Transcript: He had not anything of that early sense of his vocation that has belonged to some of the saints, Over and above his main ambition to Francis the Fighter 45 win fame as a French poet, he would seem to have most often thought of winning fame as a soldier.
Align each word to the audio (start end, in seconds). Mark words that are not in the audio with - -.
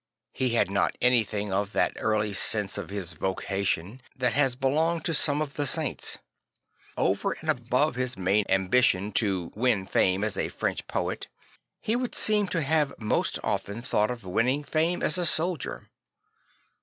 He 0.31 0.55
had 0.55 0.71
not 0.71 0.97
anything 0.99 1.53
of 1.53 1.73
that 1.73 1.93
early 1.97 2.33
sense 2.33 2.75
of 2.75 2.89
his 2.89 3.13
vocation 3.13 4.01
that 4.15 4.33
has 4.33 4.55
belonged 4.55 5.05
to 5.05 5.13
some 5.13 5.43
of 5.43 5.53
the 5.57 5.67
saints, 5.67 6.17
Over 6.97 7.33
and 7.33 7.47
above 7.51 7.93
his 7.93 8.17
main 8.17 8.45
ambition 8.49 9.11
to 9.11 9.51
Francis 9.51 9.53
the 9.53 9.59
Fighter 9.59 9.59
45 9.59 9.61
win 9.77 9.85
fame 9.85 10.23
as 10.23 10.37
a 10.39 10.49
French 10.57 10.87
poet, 10.87 11.27
he 11.81 11.95
would 11.95 12.15
seem 12.15 12.47
to 12.47 12.63
have 12.63 12.97
most 12.97 13.37
often 13.43 13.83
thought 13.83 14.09
of 14.09 14.25
winning 14.25 14.63
fame 14.63 15.03
as 15.03 15.19
a 15.19 15.25
soldier. 15.27 15.91